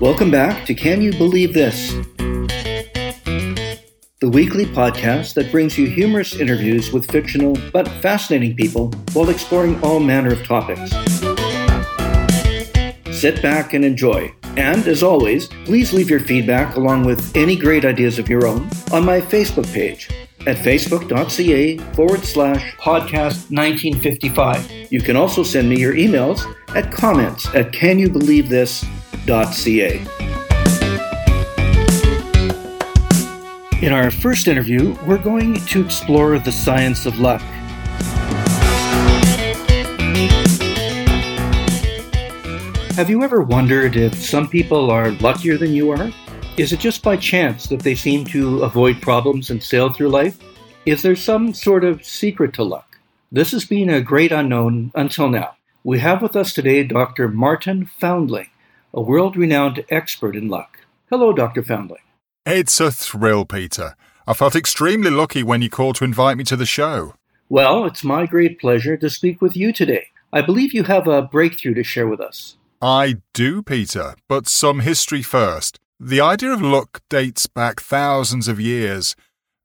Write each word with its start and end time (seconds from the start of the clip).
Welcome 0.00 0.30
back 0.30 0.64
to 0.66 0.74
Can 0.74 1.02
You 1.02 1.12
Believe 1.12 1.52
This? 1.52 1.92
The 4.20 4.30
weekly 4.30 4.64
podcast 4.64 5.34
that 5.34 5.50
brings 5.50 5.76
you 5.76 5.88
humorous 5.88 6.36
interviews 6.36 6.92
with 6.92 7.10
fictional 7.10 7.58
but 7.72 7.88
fascinating 8.00 8.54
people 8.54 8.92
while 9.12 9.28
exploring 9.28 9.82
all 9.82 9.98
manner 9.98 10.32
of 10.32 10.44
topics. 10.44 10.92
Sit 13.10 13.42
back 13.42 13.74
and 13.74 13.84
enjoy. 13.84 14.32
And 14.56 14.86
as 14.86 15.02
always, 15.02 15.48
please 15.64 15.92
leave 15.92 16.08
your 16.08 16.20
feedback 16.20 16.76
along 16.76 17.04
with 17.04 17.36
any 17.36 17.56
great 17.56 17.84
ideas 17.84 18.20
of 18.20 18.28
your 18.28 18.46
own 18.46 18.70
on 18.92 19.04
my 19.04 19.20
Facebook 19.20 19.66
page 19.72 20.08
at 20.46 20.58
facebook.ca 20.58 21.78
forward 21.94 22.24
slash 22.24 22.76
podcast 22.76 23.50
1955. 23.50 24.92
You 24.92 25.00
can 25.00 25.16
also 25.16 25.42
send 25.42 25.68
me 25.68 25.80
your 25.80 25.94
emails 25.94 26.46
at 26.76 26.92
comments 26.92 27.52
at 27.52 27.72
In 33.82 33.92
our 33.92 34.10
first 34.10 34.48
interview, 34.48 34.96
we're 35.06 35.18
going 35.18 35.56
to 35.66 35.84
explore 35.84 36.38
the 36.38 36.50
science 36.50 37.04
of 37.04 37.20
luck. 37.20 37.42
Have 42.92 43.10
you 43.10 43.22
ever 43.22 43.42
wondered 43.42 43.96
if 43.96 44.14
some 44.14 44.48
people 44.48 44.90
are 44.90 45.10
luckier 45.10 45.58
than 45.58 45.74
you 45.74 45.90
are? 45.90 46.10
Is 46.56 46.72
it 46.72 46.80
just 46.80 47.02
by 47.02 47.18
chance 47.18 47.66
that 47.66 47.80
they 47.80 47.94
seem 47.94 48.24
to 48.28 48.62
avoid 48.62 49.02
problems 49.02 49.50
and 49.50 49.62
sail 49.62 49.92
through 49.92 50.08
life? 50.08 50.38
Is 50.86 51.02
there 51.02 51.14
some 51.14 51.52
sort 51.52 51.84
of 51.84 52.02
secret 52.02 52.54
to 52.54 52.64
luck? 52.64 52.98
This 53.30 53.52
has 53.52 53.66
been 53.66 53.90
a 53.90 54.00
great 54.00 54.32
unknown 54.32 54.90
until 54.94 55.28
now. 55.28 55.54
We 55.84 55.98
have 55.98 56.22
with 56.22 56.34
us 56.34 56.54
today 56.54 56.82
Dr. 56.82 57.28
Martin 57.28 57.84
Foundling, 58.00 58.48
a 58.92 59.00
world 59.00 59.36
renowned 59.36 59.84
expert 59.90 60.34
in 60.34 60.48
luck. 60.48 60.80
Hello, 61.10 61.32
Dr. 61.32 61.62
Foundling. 61.62 62.02
It's 62.46 62.80
a 62.80 62.90
thrill, 62.90 63.44
Peter. 63.44 63.94
I 64.26 64.34
felt 64.34 64.56
extremely 64.56 65.10
lucky 65.10 65.42
when 65.42 65.62
you 65.62 65.70
called 65.70 65.96
to 65.96 66.04
invite 66.04 66.36
me 66.36 66.44
to 66.44 66.56
the 66.56 66.66
show. 66.66 67.14
Well, 67.48 67.84
it's 67.86 68.04
my 68.04 68.26
great 68.26 68.60
pleasure 68.60 68.96
to 68.96 69.08
speak 69.08 69.40
with 69.40 69.56
you 69.56 69.72
today. 69.72 70.08
I 70.32 70.42
believe 70.42 70.74
you 70.74 70.84
have 70.84 71.06
a 71.06 71.22
breakthrough 71.22 71.74
to 71.74 71.82
share 71.82 72.06
with 72.06 72.20
us. 72.20 72.56
I 72.80 73.18
do, 73.32 73.62
Peter, 73.62 74.14
but 74.28 74.46
some 74.46 74.80
history 74.80 75.22
first. 75.22 75.78
The 75.98 76.20
idea 76.20 76.52
of 76.52 76.62
luck 76.62 77.00
dates 77.08 77.46
back 77.46 77.80
thousands 77.80 78.48
of 78.48 78.60
years. 78.60 79.16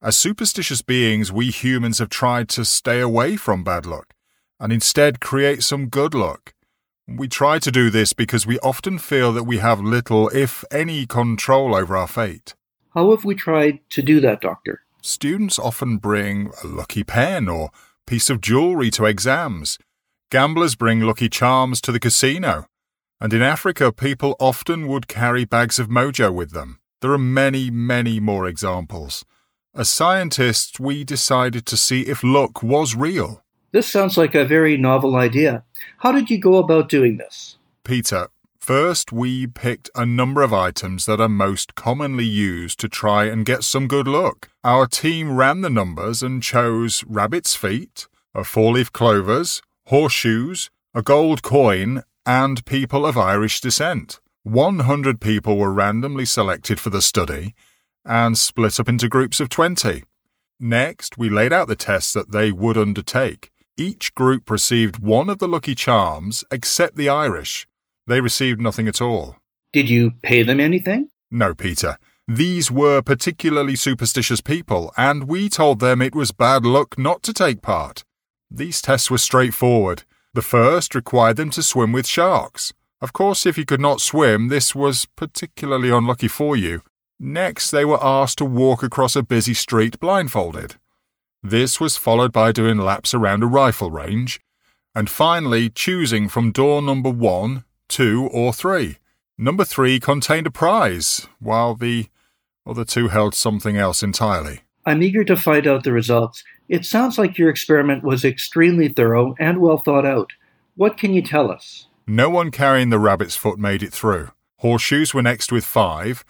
As 0.01 0.15
superstitious 0.17 0.81
beings, 0.81 1.31
we 1.31 1.51
humans 1.51 1.99
have 1.99 2.09
tried 2.09 2.49
to 2.49 2.65
stay 2.65 2.99
away 2.99 3.35
from 3.35 3.63
bad 3.63 3.85
luck 3.85 4.13
and 4.59 4.71
instead 4.73 5.19
create 5.19 5.61
some 5.61 5.89
good 5.89 6.13
luck. 6.13 6.53
We 7.07 7.27
try 7.27 7.59
to 7.59 7.71
do 7.71 7.89
this 7.89 8.13
because 8.13 8.47
we 8.47 8.59
often 8.59 8.97
feel 8.97 9.33
that 9.33 9.43
we 9.43 9.57
have 9.57 9.81
little, 9.81 10.29
if 10.29 10.63
any, 10.71 11.05
control 11.05 11.75
over 11.75 11.97
our 11.97 12.07
fate. 12.07 12.55
How 12.93 13.11
have 13.11 13.25
we 13.25 13.35
tried 13.35 13.79
to 13.89 14.01
do 14.01 14.21
that, 14.21 14.39
Doctor? 14.39 14.81
Students 15.01 15.59
often 15.59 15.97
bring 15.97 16.51
a 16.63 16.67
lucky 16.67 17.03
pen 17.03 17.49
or 17.49 17.71
piece 18.07 18.29
of 18.29 18.39
jewelry 18.39 18.89
to 18.91 19.05
exams. 19.05 19.77
Gamblers 20.31 20.75
bring 20.75 21.01
lucky 21.01 21.27
charms 21.27 21.81
to 21.81 21.91
the 21.91 21.99
casino. 21.99 22.65
And 23.19 23.33
in 23.33 23.41
Africa, 23.41 23.91
people 23.91 24.35
often 24.39 24.87
would 24.87 25.07
carry 25.07 25.43
bags 25.43 25.79
of 25.79 25.89
mojo 25.89 26.33
with 26.33 26.51
them. 26.51 26.79
There 27.01 27.11
are 27.11 27.17
many, 27.17 27.69
many 27.69 28.21
more 28.21 28.47
examples. 28.47 29.25
As 29.75 29.89
scientists, 29.89 30.79
we 30.79 31.03
decided 31.03 31.65
to 31.65 31.75
see 31.75 32.03
if 32.03 32.23
luck 32.23 32.63
was 32.63 32.95
real. 32.95 33.42
This 33.73 33.91
sounds 33.91 34.17
like 34.17 34.35
a 34.35 34.45
very 34.45 34.77
novel 34.77 35.15
idea. 35.15 35.63
How 35.97 36.11
did 36.11 36.29
you 36.29 36.37
go 36.37 36.57
about 36.57 36.89
doing 36.89 37.17
this? 37.17 37.57
Peter, 37.83 38.27
first 38.59 39.11
we 39.11 39.47
picked 39.47 39.89
a 39.95 40.05
number 40.05 40.43
of 40.43 40.53
items 40.53 41.07
that 41.07 41.19
are 41.19 41.27
most 41.27 41.73
commonly 41.73 42.23
used 42.23 42.79
to 42.81 42.87
try 42.87 43.25
and 43.25 43.47
get 43.47 43.63
some 43.63 43.87
good 43.87 44.07
luck. 44.07 44.49
Our 44.63 44.85
team 44.85 45.35
ran 45.35 45.61
the 45.61 45.71
numbers 45.71 46.21
and 46.21 46.43
chose 46.43 47.03
rabbit's 47.07 47.55
feet, 47.55 48.07
a 48.35 48.43
four 48.43 48.73
leaf 48.73 48.93
clovers, 48.93 49.63
horseshoes, 49.87 50.69
a 50.93 51.01
gold 51.01 51.41
coin, 51.41 52.03
and 52.27 52.63
people 52.65 53.07
of 53.07 53.17
Irish 53.17 53.59
descent. 53.59 54.19
100 54.43 55.19
people 55.19 55.57
were 55.57 55.73
randomly 55.73 56.25
selected 56.25 56.79
for 56.79 56.91
the 56.91 57.01
study 57.01 57.55
and 58.05 58.37
split 58.37 58.79
up 58.79 58.87
into 58.87 59.09
groups 59.09 59.39
of 59.39 59.49
20. 59.49 60.03
Next, 60.59 61.17
we 61.17 61.29
laid 61.29 61.51
out 61.51 61.67
the 61.67 61.75
tests 61.75 62.13
that 62.13 62.31
they 62.31 62.51
would 62.51 62.77
undertake. 62.77 63.49
Each 63.77 64.13
group 64.13 64.51
received 64.51 64.99
one 64.99 65.29
of 65.29 65.39
the 65.39 65.47
lucky 65.47 65.73
charms 65.73 66.43
except 66.51 66.95
the 66.95 67.09
Irish. 67.09 67.67
They 68.05 68.21
received 68.21 68.61
nothing 68.61 68.87
at 68.87 69.01
all. 69.01 69.37
Did 69.71 69.89
you 69.89 70.11
pay 70.21 70.43
them 70.43 70.59
anything? 70.59 71.09
No, 71.31 71.55
Peter. 71.55 71.97
These 72.27 72.69
were 72.69 73.01
particularly 73.01 73.75
superstitious 73.75 74.41
people, 74.41 74.93
and 74.95 75.27
we 75.27 75.49
told 75.49 75.79
them 75.79 76.01
it 76.01 76.13
was 76.13 76.31
bad 76.31 76.65
luck 76.65 76.99
not 76.99 77.23
to 77.23 77.33
take 77.33 77.63
part. 77.63 78.03
These 78.51 78.79
tests 78.79 79.09
were 79.09 79.17
straightforward. 79.17 80.03
The 80.35 80.43
first 80.43 80.93
required 80.93 81.37
them 81.37 81.49
to 81.51 81.63
swim 81.63 81.91
with 81.91 82.05
sharks. 82.05 82.73
Of 83.01 83.11
course, 83.11 83.45
if 83.45 83.57
you 83.57 83.65
could 83.65 83.81
not 83.81 84.01
swim, 84.01 84.49
this 84.49 84.75
was 84.75 85.07
particularly 85.15 85.89
unlucky 85.89 86.27
for 86.27 86.55
you. 86.55 86.83
Next, 87.19 87.71
they 87.71 87.85
were 87.85 88.03
asked 88.03 88.37
to 88.37 88.45
walk 88.45 88.83
across 88.83 89.15
a 89.15 89.23
busy 89.23 89.55
street 89.55 89.99
blindfolded. 89.99 90.75
This 91.45 91.77
was 91.77 91.97
followed 91.97 92.31
by 92.31 92.53
doing 92.53 92.77
laps 92.77 93.13
around 93.13 93.43
a 93.43 93.47
rifle 93.47 93.91
range, 93.91 94.39
and 94.95 95.09
finally 95.09 95.69
choosing 95.69 96.29
from 96.29 96.53
door 96.53 96.81
number 96.81 97.09
one, 97.09 97.65
two, 97.89 98.29
or 98.31 98.53
three. 98.53 98.99
Number 99.37 99.65
three 99.65 99.99
contained 99.99 100.47
a 100.47 100.51
prize, 100.51 101.27
while 101.39 101.75
the 101.75 102.07
other 102.65 102.85
two 102.85 103.09
held 103.09 103.35
something 103.35 103.75
else 103.75 104.01
entirely. 104.01 104.61
I'm 104.85 105.03
eager 105.03 105.25
to 105.25 105.35
find 105.35 105.67
out 105.67 105.83
the 105.83 105.91
results. 105.91 106.45
It 106.69 106.85
sounds 106.85 107.17
like 107.17 107.37
your 107.37 107.49
experiment 107.49 108.03
was 108.05 108.23
extremely 108.23 108.87
thorough 108.87 109.35
and 109.37 109.57
well 109.59 109.79
thought 109.79 110.05
out. 110.05 110.31
What 110.75 110.97
can 110.97 111.13
you 111.13 111.21
tell 111.21 111.51
us? 111.51 111.87
No 112.07 112.29
one 112.29 112.51
carrying 112.51 112.89
the 112.89 112.99
rabbit's 112.99 113.35
foot 113.35 113.59
made 113.59 113.83
it 113.83 113.91
through. 113.91 114.29
Horseshoes 114.59 115.13
were 115.13 115.21
next 115.21 115.51
with 115.51 115.65
five, 115.65 116.23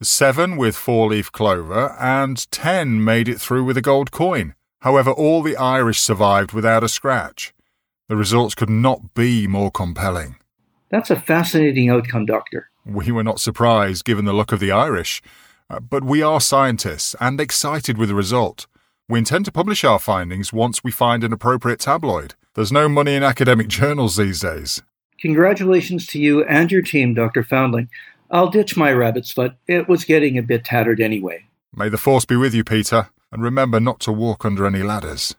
seven 0.00 0.56
with 0.56 0.76
four 0.76 1.08
leaf 1.08 1.32
clover, 1.32 1.96
and 1.98 2.48
ten 2.52 3.02
made 3.02 3.28
it 3.28 3.40
through 3.40 3.64
with 3.64 3.76
a 3.76 3.82
gold 3.82 4.12
coin. 4.12 4.54
However, 4.80 5.10
all 5.10 5.42
the 5.42 5.56
Irish 5.56 6.00
survived 6.00 6.52
without 6.52 6.84
a 6.84 6.88
scratch. 6.88 7.52
The 8.08 8.16
results 8.16 8.54
could 8.54 8.70
not 8.70 9.14
be 9.14 9.46
more 9.46 9.70
compelling. 9.70 10.36
That's 10.90 11.10
a 11.10 11.20
fascinating 11.20 11.90
outcome, 11.90 12.26
Doctor. 12.26 12.70
We 12.84 13.12
were 13.12 13.22
not 13.22 13.40
surprised 13.40 14.04
given 14.04 14.24
the 14.24 14.32
luck 14.32 14.52
of 14.52 14.60
the 14.60 14.72
Irish, 14.72 15.22
uh, 15.68 15.80
but 15.80 16.02
we 16.02 16.22
are 16.22 16.40
scientists 16.40 17.14
and 17.20 17.40
excited 17.40 17.98
with 17.98 18.08
the 18.08 18.14
result. 18.14 18.66
We 19.08 19.18
intend 19.18 19.44
to 19.44 19.52
publish 19.52 19.84
our 19.84 19.98
findings 19.98 20.52
once 20.52 20.82
we 20.82 20.90
find 20.90 21.22
an 21.22 21.32
appropriate 21.32 21.80
tabloid. 21.80 22.34
There's 22.54 22.72
no 22.72 22.88
money 22.88 23.14
in 23.14 23.22
academic 23.22 23.68
journals 23.80 24.16
these 24.16 24.40
days. 24.40 24.82
Congratulations 25.20 26.06
to 26.08 26.18
you 26.18 26.42
and 26.44 26.72
your 26.72 26.82
team, 26.82 27.14
Dr. 27.14 27.44
Foundling. 27.44 27.90
I'll 28.30 28.48
ditch 28.48 28.76
my 28.76 28.92
rabbit's 28.92 29.32
foot. 29.32 29.54
It 29.66 29.88
was 29.88 30.04
getting 30.04 30.38
a 30.38 30.42
bit 30.42 30.64
tattered 30.64 31.00
anyway. 31.00 31.44
May 31.74 31.88
the 31.88 31.98
force 31.98 32.24
be 32.24 32.36
with 32.36 32.54
you, 32.54 32.64
Peter, 32.64 33.10
and 33.32 33.42
remember 33.42 33.80
not 33.80 34.00
to 34.00 34.12
walk 34.12 34.44
under 34.44 34.66
any 34.66 34.82
ladders. 34.82 35.34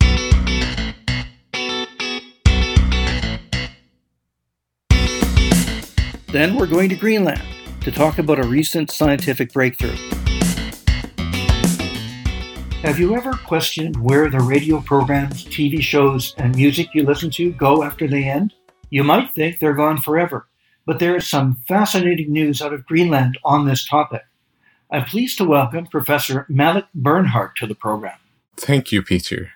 Then 6.31 6.56
we're 6.56 6.68
going 6.68 6.88
to 6.90 6.96
Greenland 6.96 7.41
to 7.81 7.91
talk 7.91 8.18
about 8.18 8.40
a 8.40 8.47
recent 8.47 8.90
scientific 8.90 9.51
breakthrough. 9.51 9.97
Have 12.84 13.00
you 13.00 13.16
ever 13.16 13.34
questioned 13.34 13.97
where 13.97 14.30
the 14.30 14.40
radio 14.40 14.81
programs, 14.81 15.46
TV 15.46 15.81
shows, 15.81 16.34
and 16.38 16.56
music 16.56 16.88
you 16.94 17.03
listen 17.03 17.30
to 17.31 17.51
go 17.51 17.84
after 17.84 18.07
they 18.07 18.24
end? 18.24 18.53
You 18.90 19.03
might 19.03 19.35
think 19.35 19.59
they're 19.59 19.74
gone 19.74 19.97
forever, 19.97 20.47
but 20.85 21.00
there 21.00 21.16
is 21.16 21.28
some 21.28 21.57
fascinating 21.68 22.31
news 22.31 22.62
out 22.62 22.74
of 22.74 22.85
Greenland 22.85 23.38
on 23.44 23.68
this 23.68 23.86
topic. 23.86 24.24
I'm 24.93 25.05
pleased 25.05 25.38
to 25.38 25.45
welcome 25.45 25.88
Professor 25.88 26.45
Malik 26.49 26.83
Bernhardt 26.93 27.55
to 27.59 27.65
the 27.65 27.75
program. 27.75 28.17
Thank 28.57 28.91
you, 28.91 29.01
Peter. 29.01 29.51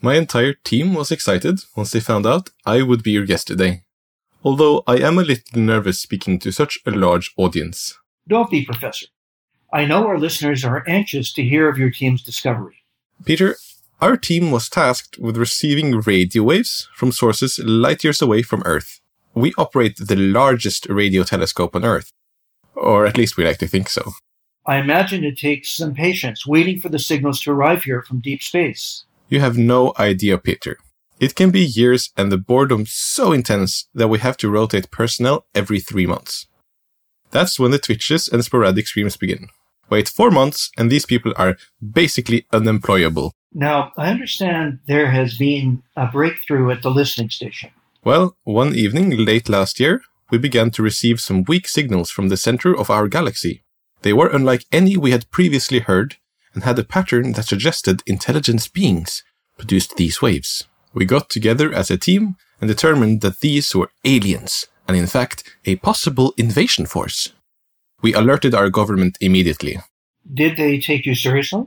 My 0.00 0.14
entire 0.14 0.54
team 0.54 0.94
was 0.94 1.12
excited 1.12 1.60
once 1.76 1.90
they 1.90 2.00
found 2.00 2.26
out 2.26 2.48
I 2.64 2.80
would 2.80 3.02
be 3.02 3.10
your 3.10 3.26
guest 3.26 3.48
today, 3.48 3.82
although 4.42 4.82
I 4.86 4.96
am 4.96 5.18
a 5.18 5.24
little 5.24 5.60
nervous 5.60 6.00
speaking 6.00 6.38
to 6.38 6.52
such 6.52 6.78
a 6.86 6.90
large 6.90 7.34
audience. 7.36 7.98
Don't 8.26 8.50
be, 8.50 8.64
Professor. 8.64 9.08
I 9.70 9.84
know 9.84 10.06
our 10.06 10.18
listeners 10.18 10.64
are 10.64 10.88
anxious 10.88 11.34
to 11.34 11.44
hear 11.44 11.68
of 11.68 11.76
your 11.76 11.90
team's 11.90 12.22
discovery. 12.22 12.76
Peter, 13.26 13.56
our 14.00 14.16
team 14.16 14.50
was 14.50 14.70
tasked 14.70 15.18
with 15.18 15.36
receiving 15.36 16.00
radio 16.00 16.44
waves 16.44 16.88
from 16.94 17.12
sources 17.12 17.58
light 17.58 18.02
years 18.02 18.22
away 18.22 18.40
from 18.40 18.62
Earth. 18.64 19.00
We 19.34 19.52
operate 19.58 19.98
the 19.98 20.16
largest 20.16 20.88
radio 20.88 21.24
telescope 21.24 21.76
on 21.76 21.84
Earth. 21.84 22.10
Or 22.74 23.04
at 23.04 23.18
least 23.18 23.36
we 23.36 23.44
like 23.44 23.58
to 23.58 23.68
think 23.68 23.90
so. 23.90 24.14
I 24.64 24.78
imagine 24.78 25.24
it 25.24 25.38
takes 25.38 25.72
some 25.72 25.94
patience 25.94 26.46
waiting 26.46 26.78
for 26.78 26.88
the 26.88 26.98
signals 26.98 27.40
to 27.42 27.50
arrive 27.50 27.82
here 27.82 28.02
from 28.02 28.20
deep 28.20 28.42
space. 28.42 29.04
You 29.28 29.40
have 29.40 29.58
no 29.58 29.92
idea, 29.98 30.38
Peter. 30.38 30.78
It 31.18 31.34
can 31.34 31.50
be 31.50 31.64
years 31.64 32.10
and 32.16 32.30
the 32.30 32.38
boredom 32.38 32.84
so 32.86 33.32
intense 33.32 33.88
that 33.94 34.08
we 34.08 34.18
have 34.20 34.36
to 34.38 34.50
rotate 34.50 34.90
personnel 34.90 35.46
every 35.54 35.80
three 35.80 36.06
months. 36.06 36.46
That's 37.30 37.58
when 37.58 37.70
the 37.70 37.78
twitches 37.78 38.28
and 38.28 38.44
sporadic 38.44 38.86
screams 38.86 39.16
begin. 39.16 39.48
Wait 39.90 40.08
four 40.08 40.30
months, 40.30 40.70
and 40.76 40.90
these 40.90 41.06
people 41.06 41.32
are 41.36 41.56
basically 41.80 42.46
unemployable. 42.52 43.32
Now, 43.52 43.92
I 43.96 44.10
understand 44.10 44.78
there 44.86 45.10
has 45.10 45.36
been 45.36 45.82
a 45.96 46.06
breakthrough 46.06 46.70
at 46.70 46.82
the 46.82 46.90
listening 46.90 47.30
station. 47.30 47.70
Well, 48.04 48.36
one 48.44 48.74
evening 48.74 49.10
late 49.16 49.48
last 49.48 49.78
year, 49.80 50.02
we 50.30 50.38
began 50.38 50.70
to 50.72 50.82
receive 50.82 51.20
some 51.20 51.44
weak 51.44 51.68
signals 51.68 52.10
from 52.10 52.28
the 52.28 52.36
center 52.36 52.76
of 52.76 52.90
our 52.90 53.08
galaxy. 53.08 53.62
They 54.02 54.12
were 54.12 54.28
unlike 54.28 54.66
any 54.72 54.96
we 54.96 55.12
had 55.12 55.30
previously 55.30 55.80
heard 55.80 56.16
and 56.54 56.64
had 56.64 56.78
a 56.78 56.84
pattern 56.84 57.32
that 57.32 57.46
suggested 57.46 58.02
intelligent 58.06 58.72
beings 58.72 59.22
produced 59.56 59.96
these 59.96 60.20
waves. 60.20 60.64
We 60.92 61.04
got 61.04 61.30
together 61.30 61.72
as 61.72 61.90
a 61.90 61.96
team 61.96 62.36
and 62.60 62.68
determined 62.68 63.20
that 63.22 63.40
these 63.40 63.74
were 63.74 63.90
aliens, 64.04 64.66
and 64.86 64.96
in 64.96 65.06
fact, 65.06 65.44
a 65.64 65.76
possible 65.76 66.34
invasion 66.36 66.86
force. 66.86 67.32
We 68.02 68.12
alerted 68.12 68.54
our 68.54 68.68
government 68.68 69.16
immediately. 69.20 69.78
Did 70.32 70.56
they 70.56 70.78
take 70.78 71.06
you 71.06 71.14
seriously? 71.14 71.64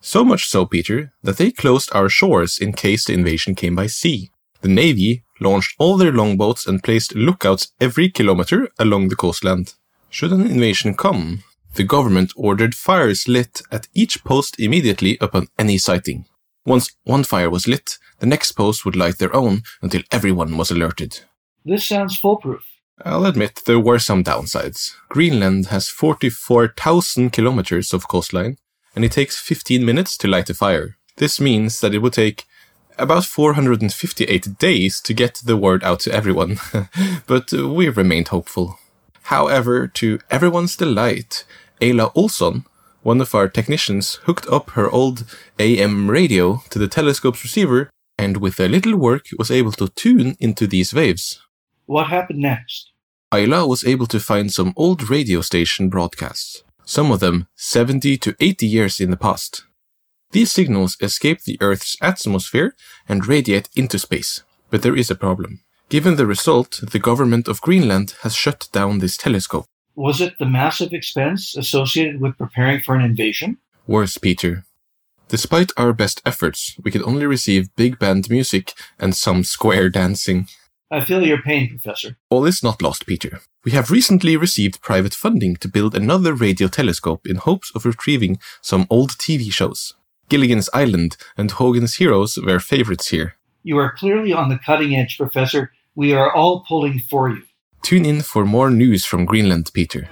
So 0.00 0.24
much 0.24 0.48
so, 0.48 0.66
Peter, 0.66 1.12
that 1.22 1.38
they 1.38 1.50
closed 1.50 1.90
our 1.92 2.08
shores 2.08 2.58
in 2.58 2.72
case 2.72 3.06
the 3.06 3.14
invasion 3.14 3.54
came 3.54 3.74
by 3.74 3.86
sea. 3.86 4.30
The 4.60 4.68
Navy 4.68 5.22
launched 5.40 5.74
all 5.78 5.96
their 5.96 6.12
longboats 6.12 6.66
and 6.66 6.82
placed 6.82 7.14
lookouts 7.14 7.72
every 7.80 8.10
kilometer 8.10 8.68
along 8.78 9.08
the 9.08 9.16
coastland. 9.16 9.74
Should 10.10 10.32
an 10.32 10.46
invasion 10.46 10.94
come, 10.94 11.42
the 11.76 11.84
government 11.84 12.32
ordered 12.36 12.74
fires 12.74 13.28
lit 13.28 13.62
at 13.70 13.88
each 13.94 14.24
post 14.24 14.58
immediately 14.58 15.16
upon 15.20 15.48
any 15.58 15.78
sighting. 15.78 16.26
Once 16.64 16.96
one 17.04 17.22
fire 17.22 17.48
was 17.48 17.68
lit, 17.68 17.98
the 18.18 18.26
next 18.26 18.52
post 18.52 18.84
would 18.84 18.96
light 18.96 19.18
their 19.18 19.34
own 19.34 19.62
until 19.82 20.02
everyone 20.10 20.56
was 20.56 20.70
alerted. 20.70 21.20
This 21.64 21.86
sounds 21.86 22.18
foolproof. 22.18 22.64
I'll 23.04 23.26
admit 23.26 23.62
there 23.66 23.78
were 23.78 23.98
some 23.98 24.24
downsides. 24.24 24.94
Greenland 25.08 25.66
has 25.66 25.88
44,000 25.88 27.30
kilometers 27.30 27.92
of 27.92 28.08
coastline, 28.08 28.56
and 28.94 29.04
it 29.04 29.12
takes 29.12 29.38
15 29.38 29.84
minutes 29.84 30.16
to 30.18 30.28
light 30.28 30.48
a 30.48 30.54
fire. 30.54 30.96
This 31.16 31.40
means 31.40 31.80
that 31.80 31.94
it 31.94 31.98
would 31.98 32.14
take 32.14 32.44
about 32.98 33.26
458 33.26 34.58
days 34.58 35.00
to 35.02 35.12
get 35.12 35.42
the 35.44 35.56
word 35.56 35.84
out 35.84 36.00
to 36.00 36.12
everyone, 36.12 36.58
but 37.26 37.52
we 37.52 37.88
remained 37.90 38.28
hopeful. 38.28 38.78
However, 39.24 39.88
to 39.88 40.20
everyone's 40.30 40.76
delight, 40.76 41.44
Ayla 41.80 42.10
Olson, 42.14 42.64
one 43.02 43.20
of 43.20 43.34
our 43.34 43.48
technicians, 43.48 44.14
hooked 44.24 44.46
up 44.48 44.70
her 44.70 44.90
old 44.90 45.24
AM 45.58 46.10
radio 46.10 46.62
to 46.70 46.78
the 46.78 46.88
telescope's 46.88 47.44
receiver 47.44 47.90
and 48.18 48.38
with 48.38 48.58
a 48.58 48.68
little 48.68 48.96
work 48.96 49.26
was 49.38 49.50
able 49.50 49.72
to 49.72 49.88
tune 49.88 50.36
into 50.40 50.66
these 50.66 50.94
waves. 50.94 51.40
What 51.84 52.08
happened 52.08 52.40
next? 52.40 52.90
Ayla 53.32 53.68
was 53.68 53.84
able 53.84 54.06
to 54.06 54.20
find 54.20 54.52
some 54.52 54.72
old 54.76 55.10
radio 55.10 55.40
station 55.40 55.88
broadcasts, 55.90 56.62
some 56.84 57.10
of 57.12 57.20
them 57.20 57.46
70 57.56 58.16
to 58.18 58.34
80 58.40 58.66
years 58.66 59.00
in 59.00 59.10
the 59.10 59.16
past. 59.16 59.64
These 60.32 60.52
signals 60.52 60.96
escape 61.00 61.42
the 61.42 61.58
Earth's 61.60 61.96
atmosphere 62.00 62.74
and 63.08 63.26
radiate 63.26 63.68
into 63.76 63.98
space, 63.98 64.42
but 64.70 64.82
there 64.82 64.96
is 64.96 65.10
a 65.10 65.14
problem. 65.14 65.60
Given 65.88 66.16
the 66.16 66.26
result, 66.26 66.80
the 66.82 66.98
government 66.98 67.46
of 67.46 67.60
Greenland 67.60 68.14
has 68.22 68.34
shut 68.34 68.68
down 68.72 68.98
this 68.98 69.16
telescope. 69.16 69.66
Was 69.96 70.20
it 70.20 70.38
the 70.38 70.44
massive 70.44 70.92
expense 70.92 71.56
associated 71.56 72.20
with 72.20 72.36
preparing 72.36 72.80
for 72.80 72.94
an 72.94 73.00
invasion? 73.00 73.56
Worse, 73.86 74.18
Peter. 74.18 74.64
Despite 75.28 75.72
our 75.78 75.94
best 75.94 76.20
efforts, 76.26 76.76
we 76.84 76.90
could 76.90 77.02
only 77.02 77.24
receive 77.24 77.74
big 77.76 77.98
band 77.98 78.28
music 78.28 78.74
and 78.98 79.16
some 79.16 79.42
square 79.42 79.88
dancing. 79.88 80.48
I 80.90 81.02
feel 81.02 81.26
your 81.26 81.40
pain, 81.40 81.70
Professor. 81.70 82.16
All 82.28 82.44
is 82.44 82.62
not 82.62 82.82
lost, 82.82 83.06
Peter. 83.06 83.40
We 83.64 83.72
have 83.72 83.90
recently 83.90 84.36
received 84.36 84.82
private 84.82 85.14
funding 85.14 85.56
to 85.56 85.68
build 85.68 85.96
another 85.96 86.34
radio 86.34 86.68
telescope 86.68 87.26
in 87.26 87.36
hopes 87.36 87.72
of 87.74 87.86
retrieving 87.86 88.38
some 88.60 88.86
old 88.90 89.12
TV 89.12 89.50
shows. 89.50 89.94
Gilligan's 90.28 90.68
Island 90.74 91.16
and 91.38 91.50
Hogan's 91.52 91.94
Heroes 91.94 92.36
were 92.36 92.60
favorites 92.60 93.08
here. 93.08 93.36
You 93.62 93.78
are 93.78 93.96
clearly 93.96 94.32
on 94.34 94.50
the 94.50 94.58
cutting 94.58 94.94
edge, 94.94 95.16
Professor. 95.16 95.72
We 95.94 96.12
are 96.12 96.30
all 96.30 96.64
pulling 96.68 96.98
for 97.00 97.30
you. 97.30 97.42
Tune 97.86 98.04
in 98.04 98.20
for 98.20 98.44
more 98.44 98.68
news 98.68 99.04
from 99.04 99.24
Greenland, 99.24 99.70
Peter. 99.72 100.00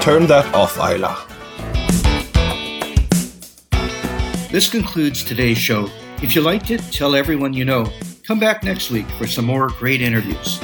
Turn 0.00 0.26
that 0.26 0.52
off, 0.52 0.74
Ayla. 0.78 1.14
This 4.50 4.68
concludes 4.68 5.22
today's 5.22 5.58
show. 5.58 5.88
If 6.24 6.34
you 6.34 6.40
liked 6.42 6.72
it, 6.72 6.80
tell 6.90 7.14
everyone 7.14 7.52
you 7.52 7.64
know. 7.64 7.86
Come 8.26 8.40
back 8.40 8.64
next 8.64 8.90
week 8.90 9.06
for 9.10 9.28
some 9.28 9.44
more 9.44 9.68
great 9.78 10.00
interviews. 10.00 10.58